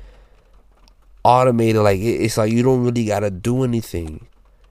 automated 1.24 1.82
like 1.82 2.00
it's 2.00 2.38
like 2.38 2.52
you 2.52 2.64
don't 2.64 2.84
really 2.84 3.06
got 3.06 3.20
to 3.20 3.32
do 3.32 3.64
anything. 3.64 4.28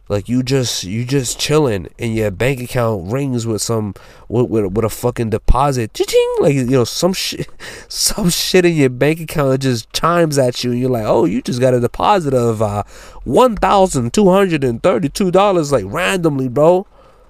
Like 0.08 0.28
you 0.28 0.44
just 0.44 0.84
you 0.84 1.04
just 1.04 1.40
chilling 1.40 1.88
and 1.98 2.14
your 2.14 2.30
bank 2.30 2.60
account 2.60 3.10
rings 3.10 3.44
with 3.44 3.60
some 3.60 3.92
with 4.28 4.48
with, 4.48 4.66
with 4.66 4.84
a 4.84 4.88
fucking 4.88 5.30
deposit. 5.30 5.94
Ching! 5.94 6.36
Like 6.38 6.54
you 6.54 6.64
know 6.66 6.84
some 6.84 7.12
shit 7.12 7.48
some 7.88 8.30
shit 8.30 8.64
in 8.64 8.74
your 8.74 8.90
bank 8.90 9.18
account 9.18 9.62
just 9.62 9.92
chimes 9.92 10.38
at 10.38 10.62
you 10.62 10.70
and 10.70 10.80
you're 10.80 10.90
like, 10.90 11.06
"Oh, 11.06 11.24
you 11.24 11.42
just 11.42 11.60
got 11.60 11.74
a 11.74 11.80
deposit 11.80 12.34
of 12.34 12.62
uh 12.62 12.84
$1,232 13.26 15.72
like 15.72 15.84
randomly, 15.88 16.48
bro." 16.48 16.86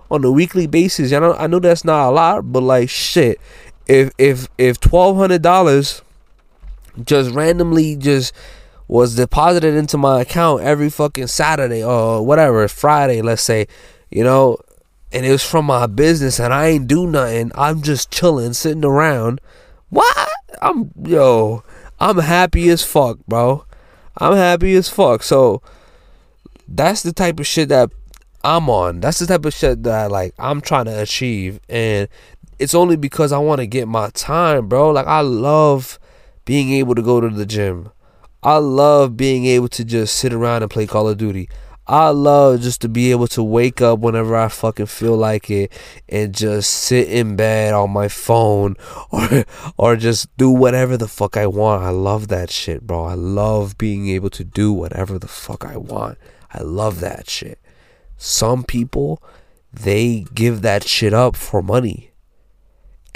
On 0.08 0.22
a 0.22 0.30
weekly 0.30 0.66
basis. 0.66 1.12
I 1.12 1.18
know 1.18 1.32
I 1.34 1.46
know 1.46 1.60
that's 1.60 1.84
not 1.84 2.10
a 2.10 2.10
lot, 2.10 2.52
but 2.52 2.62
like 2.62 2.90
shit. 2.90 3.40
If 3.86 4.12
if 4.18 4.48
if 4.58 4.78
$1200 4.80 6.02
just 7.04 7.30
randomly 7.30 7.96
just 7.96 8.34
was 8.88 9.16
deposited 9.16 9.74
into 9.74 9.98
my 9.98 10.20
account 10.20 10.62
every 10.62 10.90
fucking 10.90 11.26
Saturday 11.26 11.82
or 11.82 12.24
whatever, 12.24 12.66
Friday, 12.68 13.20
let's 13.22 13.42
say, 13.42 13.66
you 14.10 14.22
know, 14.22 14.56
and 15.12 15.24
it 15.24 15.30
was 15.30 15.44
from 15.44 15.64
my 15.64 15.86
business 15.86 16.38
and 16.38 16.52
I 16.52 16.68
ain't 16.68 16.88
do 16.88 17.06
nothing. 17.06 17.50
I'm 17.54 17.82
just 17.82 18.10
chilling, 18.10 18.52
sitting 18.52 18.84
around. 18.84 19.40
What? 19.90 20.28
I'm 20.62 20.90
yo, 21.04 21.62
I'm 22.00 22.18
happy 22.18 22.68
as 22.68 22.82
fuck, 22.82 23.18
bro. 23.26 23.64
I'm 24.18 24.34
happy 24.34 24.74
as 24.74 24.88
fuck. 24.88 25.22
So 25.22 25.62
that's 26.68 27.02
the 27.02 27.12
type 27.12 27.40
of 27.40 27.46
shit 27.46 27.68
that 27.68 27.90
I'm 28.42 28.70
on. 28.70 29.00
That's 29.00 29.18
the 29.18 29.26
type 29.26 29.44
of 29.44 29.54
shit 29.54 29.82
that 29.82 30.10
like 30.10 30.34
I'm 30.38 30.60
trying 30.60 30.86
to 30.86 31.02
achieve 31.02 31.60
and 31.68 32.08
it's 32.58 32.74
only 32.74 32.96
because 32.96 33.32
I 33.32 33.38
want 33.38 33.60
to 33.60 33.66
get 33.66 33.86
my 33.88 34.10
time, 34.10 34.68
bro. 34.68 34.90
Like 34.90 35.06
I 35.06 35.20
love 35.20 35.98
being 36.44 36.72
able 36.72 36.94
to 36.94 37.02
go 37.02 37.20
to 37.20 37.28
the 37.28 37.46
gym. 37.46 37.90
I 38.46 38.58
love 38.58 39.16
being 39.16 39.44
able 39.46 39.66
to 39.70 39.84
just 39.84 40.14
sit 40.14 40.32
around 40.32 40.62
and 40.62 40.70
play 40.70 40.86
Call 40.86 41.08
of 41.08 41.18
Duty. 41.18 41.48
I 41.84 42.10
love 42.10 42.60
just 42.60 42.80
to 42.82 42.88
be 42.88 43.10
able 43.10 43.26
to 43.26 43.42
wake 43.42 43.80
up 43.80 43.98
whenever 43.98 44.36
I 44.36 44.46
fucking 44.46 44.86
feel 44.86 45.16
like 45.16 45.50
it 45.50 45.72
and 46.08 46.32
just 46.32 46.70
sit 46.70 47.08
in 47.08 47.34
bed 47.34 47.74
on 47.74 47.90
my 47.90 48.06
phone 48.06 48.76
or 49.10 49.44
or 49.76 49.96
just 49.96 50.28
do 50.36 50.48
whatever 50.48 50.96
the 50.96 51.08
fuck 51.08 51.36
I 51.36 51.48
want. 51.48 51.82
I 51.82 51.90
love 51.90 52.28
that 52.28 52.52
shit, 52.52 52.86
bro. 52.86 53.06
I 53.06 53.14
love 53.14 53.78
being 53.78 54.06
able 54.10 54.30
to 54.30 54.44
do 54.44 54.72
whatever 54.72 55.18
the 55.18 55.26
fuck 55.26 55.64
I 55.64 55.76
want. 55.76 56.16
I 56.54 56.62
love 56.62 57.00
that 57.00 57.28
shit. 57.28 57.58
Some 58.16 58.62
people 58.62 59.20
they 59.72 60.24
give 60.34 60.62
that 60.62 60.84
shit 60.86 61.12
up 61.12 61.34
for 61.34 61.62
money 61.62 62.12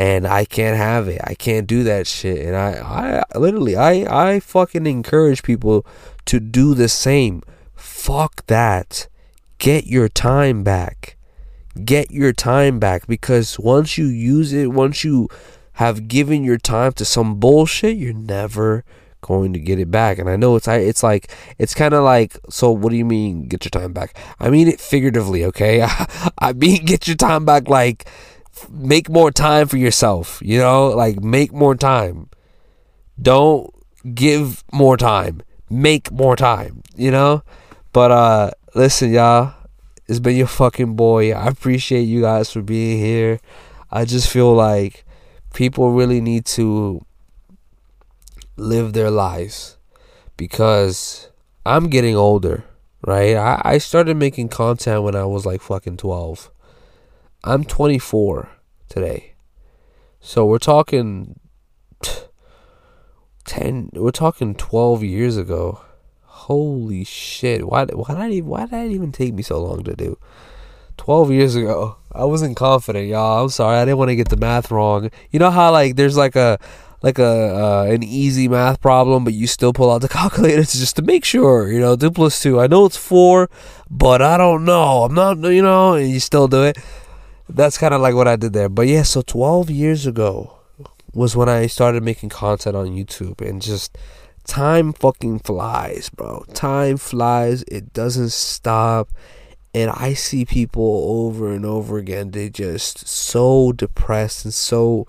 and 0.01 0.27
I 0.27 0.47
can't 0.47 0.79
have 0.79 1.09
it. 1.09 1.21
I 1.25 1.35
can't 1.35 1.67
do 1.67 1.83
that 1.83 2.07
shit. 2.07 2.47
And 2.47 2.57
I, 2.57 3.23
I 3.35 3.39
literally, 3.39 3.77
I, 3.77 4.33
I 4.33 4.41
fucking 4.41 4.87
encourage 4.87 5.43
people 5.43 5.85
to 6.25 6.41
do 6.41 6.73
the 6.73 6.89
same. 6.89 7.43
Fuck 7.75 8.47
that. 8.47 9.09
Get 9.59 9.87
your 9.87 10.09
time 10.09 10.65
back. 10.65 11.19
Get 11.85 12.11
your 12.11 12.33
time 12.33 12.79
back 12.79 13.07
because 13.09 13.59
once 13.59 13.99
you 13.99 14.07
use 14.07 14.55
it, 14.55 14.73
once 14.73 15.05
you 15.05 15.29
have 15.75 16.09
given 16.09 16.45
your 16.45 16.57
time 16.57 16.93
to 16.93 17.05
some 17.05 17.39
bullshit, 17.39 17.99
you're 17.99 18.15
never 18.15 18.87
going 19.21 19.53
to 19.53 19.59
get 19.59 19.79
it 19.79 19.91
back. 19.91 20.17
And 20.17 20.31
I 20.31 20.37
know 20.37 20.57
it's 20.57 20.67
it's 20.67 21.03
like 21.03 21.31
it's 21.59 21.75
kind 21.75 21.93
of 21.93 22.05
like 22.05 22.39
so. 22.49 22.71
What 22.71 22.89
do 22.89 22.97
you 22.97 23.05
mean 23.05 23.49
get 23.49 23.67
your 23.67 23.71
time 23.71 23.93
back? 23.93 24.17
I 24.39 24.49
mean 24.49 24.67
it 24.67 24.81
figuratively, 24.81 25.45
okay? 25.45 25.83
I 26.39 26.55
mean 26.55 26.87
get 26.87 27.07
your 27.07 27.17
time 27.17 27.45
back 27.45 27.69
like 27.69 28.09
make 28.71 29.09
more 29.09 29.31
time 29.31 29.69
for 29.69 29.77
yourself, 29.77 30.41
you 30.45 30.59
know? 30.59 30.89
Like 30.89 31.23
make 31.23 31.53
more 31.53 31.75
time. 31.75 32.29
Don't 33.21 33.73
give 34.15 34.65
more 34.73 34.97
time. 34.97 35.43
Make 35.69 36.11
more 36.11 36.37
time, 36.37 36.83
you 36.97 37.11
know? 37.11 37.43
But 37.93 38.11
uh 38.11 38.51
listen, 38.75 39.13
y'all, 39.13 39.55
it's 40.07 40.21
been 40.21 40.37
your 40.37 40.47
fucking 40.47 40.95
boy. 40.97 41.33
I 41.33 41.47
appreciate 41.47 42.03
you 42.03 42.23
guys 42.23 42.53
for 42.53 42.63
being 42.63 42.99
here. 42.99 43.41
I 43.91 44.05
just 44.05 44.29
feel 44.29 44.53
like 44.55 45.05
people 45.55 45.93
really 45.93 46.21
need 46.21 46.45
to 46.47 47.01
live 48.57 48.93
their 48.93 49.11
lives 49.11 49.79
because 50.37 51.29
I'm 51.67 51.89
getting 51.89 52.17
older, 52.17 52.65
right? 53.07 53.37
I, 53.37 53.61
I 53.65 53.79
started 53.79 54.17
making 54.17 54.49
content 54.49 55.03
when 55.03 55.15
I 55.15 55.25
was 55.25 55.45
like 55.47 55.61
fucking 55.61 55.97
12. 55.97 56.51
I'm 57.43 57.65
24 57.65 58.51
today. 58.91 59.33
So 60.21 60.45
we're 60.45 60.59
talking 60.59 61.41
10 63.45 63.91
we're 63.95 64.11
talking 64.11 64.55
12 64.55 65.03
years 65.05 65.39
ago. 65.39 65.81
Holy 66.23 67.03
shit. 67.05 67.67
Why 67.67 67.87
why 67.87 68.09
did 68.09 68.19
I 68.19 68.31
even 68.31 68.49
why 68.51 68.61
did 68.61 68.71
that 68.73 68.87
even 68.89 69.11
take 69.11 69.33
me 69.33 69.43
so 69.43 69.63
long 69.63 69.85
to 69.85 69.97
do? 69.97 70.19
12 70.99 71.33
years 71.33 71.57
ago. 71.57 71.97
I 72.13 72.25
wasn't 72.25 72.59
confident, 72.59 73.09
y'all. 73.09 73.45
I'm 73.45 73.49
sorry. 73.49 73.79
I 73.79 73.87
didn't 73.87 73.99
want 73.99 74.11
to 74.11 74.17
get 74.17 74.29
the 74.29 74.37
math 74.37 74.71
wrong. 74.71 75.11
You 75.31 75.39
know 75.39 75.51
how 75.51 75.73
like 75.73 75.97
there's 75.97 76.19
like 76.19 76.37
a 76.37 76.59
like 77.03 77.19
a 77.19 77.25
uh, 77.25 77.83
an 77.89 78.03
easy 78.03 78.49
math 78.49 78.83
problem, 78.83 79.25
but 79.25 79.33
you 79.33 79.47
still 79.47 79.73
pull 79.73 79.91
out 79.91 80.03
the 80.03 80.09
calculator 80.21 80.63
just 80.63 80.97
to 80.97 81.03
make 81.03 81.25
sure. 81.25 81.73
You 81.73 81.81
know, 81.81 81.97
two 81.97 82.11
plus 82.11 82.43
two. 82.43 82.61
I 82.61 82.67
know 82.67 82.85
it's 82.85 82.99
four, 82.99 83.49
but 83.89 84.21
I 84.21 84.37
don't 84.37 84.67
know. 84.67 85.05
I'm 85.05 85.15
not. 85.15 85.39
You 85.39 85.63
know, 85.63 85.95
and 85.95 86.11
you 86.11 86.21
still 86.21 86.47
do 86.47 86.65
it 86.65 86.77
that's 87.55 87.79
kind 87.79 87.95
of 87.95 88.01
like 88.01 88.15
what 88.15 88.29
I 88.29 88.37
did 88.37 88.53
there. 88.53 88.69
But 88.69 88.89
yeah, 88.89 89.03
so 89.03 89.23
12 89.23 89.71
years 89.71 90.07
ago 90.07 90.59
was 91.13 91.37
when 91.37 91.49
I 91.49 91.67
started 91.67 92.03
making 92.03 92.29
content 92.29 92.77
on 92.77 92.89
YouTube 92.89 93.41
and 93.41 93.61
just 93.61 93.97
time 94.45 94.93
fucking 94.93 95.41
flies, 95.41 96.09
bro. 96.11 96.45
Time 96.55 96.97
flies. 96.97 97.63
It 97.65 97.93
doesn't 97.93 98.31
stop. 98.31 99.11
And 99.73 99.91
I 99.91 100.15
see 100.15 100.45
people 100.45 101.05
over 101.07 101.53
and 101.53 101.65
over 101.65 101.99
again, 101.99 102.33
they 102.33 102.51
just 102.51 103.07
so 103.07 103.73
depressed 103.73 104.45
and 104.45 104.55
so 104.55 105.07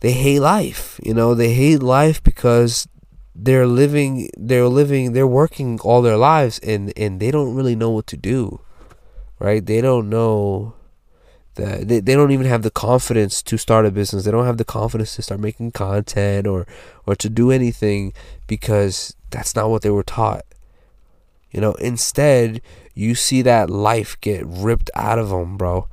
they 0.00 0.12
hate 0.12 0.40
life. 0.40 1.00
You 1.02 1.14
know, 1.14 1.34
they 1.34 1.54
hate 1.54 1.82
life 1.82 2.22
because 2.22 2.86
they're 3.38 3.66
living 3.66 4.30
they're 4.34 4.66
living 4.66 5.12
they're 5.12 5.26
working 5.26 5.78
all 5.80 6.00
their 6.00 6.16
lives 6.16 6.58
and 6.60 6.90
and 6.96 7.20
they 7.20 7.30
don't 7.30 7.54
really 7.54 7.76
know 7.76 7.90
what 7.90 8.06
to 8.08 8.16
do. 8.16 8.60
Right? 9.38 9.64
They 9.64 9.80
don't 9.80 10.08
know 10.10 10.74
they, 11.56 12.00
they 12.00 12.14
don't 12.14 12.30
even 12.30 12.46
have 12.46 12.62
the 12.62 12.70
confidence 12.70 13.42
to 13.42 13.56
start 13.56 13.86
a 13.86 13.90
business. 13.90 14.24
They 14.24 14.30
don't 14.30 14.46
have 14.46 14.58
the 14.58 14.64
confidence 14.64 15.16
to 15.16 15.22
start 15.22 15.40
making 15.40 15.72
content 15.72 16.46
or 16.46 16.66
or 17.06 17.16
to 17.16 17.28
do 17.28 17.50
anything 17.50 18.12
because 18.46 19.16
that's 19.30 19.56
not 19.56 19.70
what 19.70 19.82
they 19.82 19.90
were 19.90 20.02
taught. 20.02 20.44
You 21.50 21.60
know, 21.60 21.72
instead, 21.74 22.60
you 22.94 23.14
see 23.14 23.42
that 23.42 23.70
life 23.70 24.20
get 24.20 24.44
ripped 24.46 24.90
out 24.94 25.18
of 25.18 25.30
them, 25.30 25.56
bro. 25.56 25.88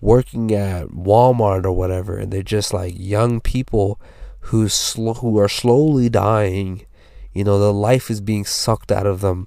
Working 0.00 0.54
at 0.54 0.88
Walmart 0.88 1.64
or 1.64 1.72
whatever, 1.72 2.16
and 2.16 2.32
they're 2.32 2.42
just 2.42 2.72
like 2.72 2.94
young 2.96 3.40
people 3.40 4.00
who 4.40 4.68
sl- 4.68 5.14
who 5.14 5.38
are 5.38 5.48
slowly 5.48 6.08
dying. 6.08 6.86
You 7.32 7.42
know, 7.42 7.58
the 7.58 7.72
life 7.72 8.10
is 8.10 8.20
being 8.20 8.44
sucked 8.44 8.92
out 8.92 9.06
of 9.06 9.20
them 9.20 9.46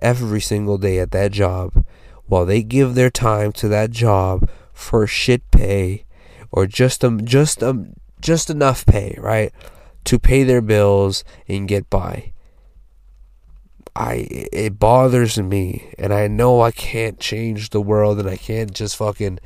every 0.00 0.40
single 0.40 0.78
day 0.78 0.98
at 0.98 1.10
that 1.10 1.32
job, 1.32 1.84
while 2.26 2.46
they 2.46 2.62
give 2.62 2.94
their 2.94 3.10
time 3.10 3.52
to 3.52 3.68
that 3.68 3.90
job 3.90 4.48
for 4.74 5.06
shit 5.06 5.50
pay, 5.50 6.04
or 6.50 6.66
just 6.66 7.04
um 7.04 7.24
just 7.24 7.62
um 7.62 7.94
just 8.20 8.50
enough 8.50 8.84
pay, 8.84 9.16
right, 9.18 9.52
to 10.04 10.18
pay 10.18 10.42
their 10.42 10.60
bills 10.60 11.24
and 11.48 11.68
get 11.68 11.88
by. 11.88 12.32
I 13.96 14.26
it 14.52 14.78
bothers 14.78 15.38
me 15.38 15.94
and 15.98 16.12
I 16.12 16.26
know 16.26 16.60
I 16.60 16.72
can't 16.72 17.20
change 17.20 17.70
the 17.70 17.80
world 17.80 18.18
and 18.18 18.28
I 18.28 18.36
can't 18.36 18.72
just 18.72 18.96
fucking 18.96 19.38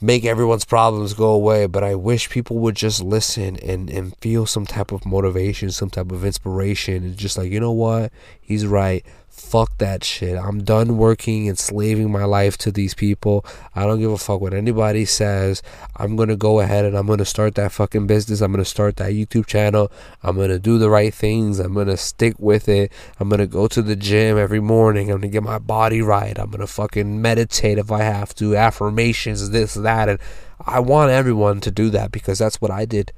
make 0.00 0.24
everyone's 0.24 0.64
problems 0.64 1.14
go 1.14 1.30
away, 1.30 1.66
but 1.66 1.82
I 1.82 1.94
wish 1.94 2.28
people 2.28 2.58
would 2.58 2.74
just 2.74 3.02
listen 3.02 3.56
and, 3.58 3.88
and 3.88 4.16
feel 4.18 4.44
some 4.44 4.66
type 4.66 4.92
of 4.92 5.06
motivation, 5.06 5.70
some 5.70 5.90
type 5.90 6.12
of 6.12 6.24
inspiration 6.24 7.02
and 7.04 7.16
just 7.16 7.38
like, 7.38 7.50
you 7.50 7.60
know 7.60 7.72
what? 7.72 8.12
He's 8.40 8.66
right 8.66 9.04
fuck 9.36 9.76
that 9.78 10.02
shit. 10.02 10.36
I'm 10.38 10.64
done 10.64 10.96
working 10.96 11.48
and 11.48 11.58
slaving 11.58 12.10
my 12.10 12.24
life 12.24 12.56
to 12.58 12.72
these 12.72 12.94
people. 12.94 13.44
I 13.74 13.84
don't 13.84 14.00
give 14.00 14.10
a 14.10 14.18
fuck 14.18 14.40
what 14.40 14.54
anybody 14.54 15.04
says. 15.04 15.62
I'm 15.96 16.16
going 16.16 16.30
to 16.30 16.36
go 16.36 16.60
ahead 16.60 16.84
and 16.84 16.96
I'm 16.96 17.06
going 17.06 17.18
to 17.18 17.24
start 17.24 17.54
that 17.56 17.70
fucking 17.70 18.06
business. 18.06 18.40
I'm 18.40 18.50
going 18.50 18.64
to 18.64 18.68
start 18.68 18.96
that 18.96 19.12
YouTube 19.12 19.46
channel. 19.46 19.92
I'm 20.22 20.36
going 20.36 20.48
to 20.48 20.58
do 20.58 20.78
the 20.78 20.90
right 20.90 21.12
things. 21.12 21.58
I'm 21.58 21.74
going 21.74 21.86
to 21.86 21.98
stick 21.98 22.34
with 22.38 22.68
it. 22.68 22.90
I'm 23.20 23.28
going 23.28 23.40
to 23.40 23.46
go 23.46 23.68
to 23.68 23.82
the 23.82 23.94
gym 23.94 24.38
every 24.38 24.60
morning. 24.60 25.10
I'm 25.10 25.20
going 25.20 25.30
to 25.30 25.36
get 25.36 25.42
my 25.42 25.58
body 25.58 26.00
right. 26.00 26.38
I'm 26.38 26.50
going 26.50 26.60
to 26.60 26.66
fucking 26.66 27.20
meditate 27.20 27.78
if 27.78 27.92
I 27.92 28.02
have 28.02 28.34
to. 28.36 28.56
Affirmations, 28.56 29.50
this, 29.50 29.74
that. 29.74 30.08
And 30.08 30.18
I 30.64 30.80
want 30.80 31.10
everyone 31.10 31.60
to 31.60 31.70
do 31.70 31.90
that 31.90 32.10
because 32.10 32.38
that's 32.38 32.60
what 32.60 32.70
I 32.70 32.86
did 32.86 33.12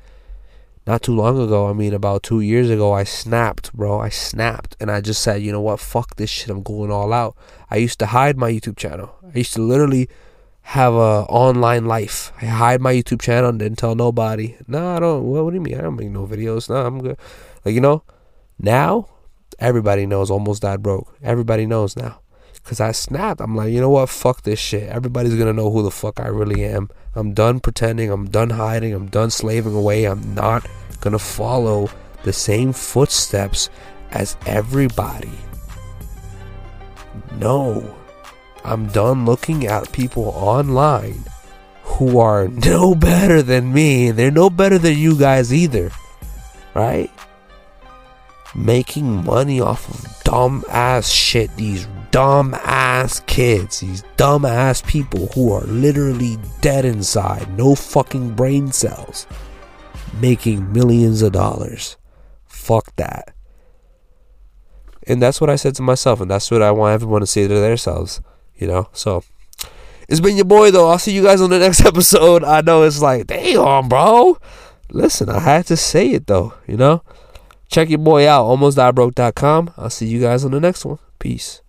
not 0.89 1.03
too 1.03 1.15
long 1.15 1.39
ago, 1.39 1.69
I 1.69 1.75
mean, 1.75 1.93
about 1.93 2.23
two 2.23 2.41
years 2.41 2.71
ago, 2.71 2.95
I 2.95 3.05
snapped, 3.05 3.75
bro. 3.75 4.01
I 4.01 4.09
snapped 4.09 4.75
and 4.81 4.91
I 4.91 5.03
just 5.03 5.21
said, 5.21 5.43
you 5.43 5.53
know 5.53 5.61
what? 5.61 5.81
Fuck 5.81 6.17
this 6.17 6.31
shit. 6.31 6.49
I'm 6.49 6.63
going 6.63 6.91
all 6.91 7.13
out. 7.13 7.37
I 7.71 7.77
used 7.77 7.99
to 7.99 8.07
hide 8.07 8.39
my 8.39 8.51
YouTube 8.51 8.79
channel. 8.79 9.15
I 9.23 9.37
used 9.37 9.53
to 9.53 9.61
literally 9.61 10.09
have 10.63 10.95
a 10.95 11.27
online 11.29 11.85
life. 11.85 12.33
I 12.41 12.47
hide 12.47 12.81
my 12.81 12.95
YouTube 12.95 13.21
channel 13.21 13.51
and 13.51 13.59
didn't 13.59 13.77
tell 13.77 13.95
nobody. 13.95 14.57
No, 14.67 14.97
I 14.97 14.99
don't. 14.99 15.25
What, 15.25 15.45
what 15.45 15.51
do 15.51 15.57
you 15.57 15.61
mean? 15.61 15.79
I 15.79 15.83
don't 15.83 15.97
make 15.97 16.09
no 16.09 16.27
videos. 16.27 16.71
No, 16.71 16.77
I'm 16.77 17.03
good. 17.03 17.19
Like, 17.67 17.75
you 17.75 17.83
know, 17.83 18.03
now 18.59 19.11
everybody 19.59 20.07
knows 20.07 20.31
almost 20.31 20.63
died 20.63 20.83
broke. 20.83 21.15
Everybody 21.23 21.67
knows 21.67 21.97
now. 21.97 22.21
Cause 22.65 22.81
I 22.81 22.93
snapped. 22.93 23.43
I'm 23.43 23.55
like, 23.55 23.73
you 23.73 23.81
know 23.81 23.91
what? 23.91 24.09
Fuck 24.09 24.43
this 24.43 24.59
shit. 24.59 24.89
Everybody's 24.89 25.35
gonna 25.35 25.55
know 25.55 25.71
who 25.71 25.83
the 25.83 25.91
fuck 25.91 26.19
I 26.19 26.29
really 26.29 26.65
am. 26.65 26.89
I'm 27.15 27.35
done 27.35 27.61
pretending. 27.61 28.11
I'm 28.11 28.29
done 28.29 28.51
hiding. 28.51 28.95
I'm 28.95 29.09
done 29.09 29.31
slaving 29.31 29.75
away. 29.75 30.05
I'm 30.05 30.35
not 30.35 30.67
gonna 31.01 31.19
follow 31.19 31.91
the 32.25 32.33
same 32.33 32.73
footsteps 32.73 33.71
as 34.11 34.37
everybody. 34.47 35.39
No. 37.39 37.95
I'm 38.65 38.89
done 38.89 39.25
looking 39.25 39.67
at 39.67 39.93
people 39.93 40.25
online 40.25 41.25
who 41.83 42.19
are 42.19 42.49
no 42.67 42.95
better 42.95 43.43
than 43.43 43.73
me. 43.73 44.11
They're 44.11 44.31
no 44.31 44.51
better 44.51 44.79
than 44.79 44.99
you 44.99 45.19
guys 45.19 45.53
either. 45.53 45.91
Right? 46.75 47.11
Making 48.55 49.25
money 49.25 49.61
off 49.61 49.89
of 49.89 50.25
dumb 50.25 50.65
ass 50.69 51.09
shit. 51.09 51.55
These 51.57 51.87
dumb 52.11 52.55
ass 52.55 53.21
kids, 53.27 53.81
these 53.81 54.03
dumb 54.17 54.45
ass 54.45 54.83
people 54.83 55.29
who 55.29 55.53
are 55.53 55.63
literally 55.63 56.39
dead 56.61 56.85
inside, 56.85 57.57
no 57.57 57.75
fucking 57.75 58.35
brain 58.35 58.73
cells, 58.73 59.27
making 60.21 60.73
millions 60.73 61.23
of 61.23 61.33
dollars. 61.33 61.97
Fuck 62.47 62.95
that. 62.97 63.35
And 65.07 65.23
that's 65.23 65.41
what 65.41 65.49
I 65.49 65.57
said 65.57 65.75
to 65.77 65.83
myself, 65.83 66.21
and 66.21 66.31
that's 66.31 66.51
what 66.51 66.63
I 66.63 66.71
want 66.71 66.95
everyone 66.95 67.21
to 67.21 67.27
say 67.27 67.49
to 67.49 67.55
themselves, 67.55 68.21
you 68.57 68.67
know? 68.67 68.89
So, 68.93 69.25
it's 70.09 70.21
been 70.21 70.37
your 70.37 70.45
boy, 70.45 70.71
though. 70.71 70.91
I'll 70.91 70.99
see 70.99 71.13
you 71.13 71.23
guys 71.23 71.41
on 71.41 71.51
the 71.51 71.59
next 71.59 71.81
episode. 71.85 72.45
I 72.45 72.61
know 72.61 72.83
it's 72.83 73.01
like, 73.01 73.27
damn, 73.27 73.89
bro. 73.89 74.39
Listen, 74.91 75.29
I 75.31 75.41
had 75.41 75.67
to 75.67 75.77
say 75.77 76.11
it, 76.11 76.27
though, 76.27 76.55
you 76.67 76.77
know? 76.77 77.03
Check 77.71 77.91
your 77.91 77.99
boy 77.99 78.29
out, 78.29 78.47
almostdiebroke.com. 78.47 79.75
I'll 79.77 79.91
see 79.91 80.07
you 80.07 80.21
guys 80.21 80.45
on 80.45 80.51
the 80.51 80.61
next 80.61 80.85
one. 80.85 80.99
Peace. 81.19 81.63